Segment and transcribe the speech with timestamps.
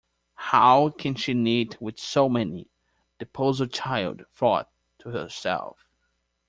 [0.49, 2.71] ‘How can she knit with so many?’
[3.19, 5.85] the puzzled child thought to herself.